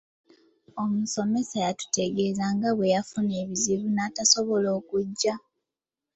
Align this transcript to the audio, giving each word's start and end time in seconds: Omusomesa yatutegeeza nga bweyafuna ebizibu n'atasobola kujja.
Omusomesa 0.81 1.55
yatutegeeza 1.65 2.45
nga 2.55 2.69
bweyafuna 2.77 3.33
ebizibu 3.43 3.87
n'atasobola 3.91 4.69
kujja. 4.89 5.33